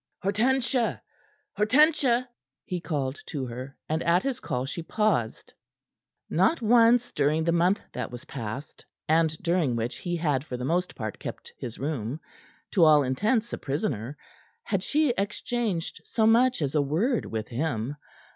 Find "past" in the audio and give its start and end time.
8.25-8.83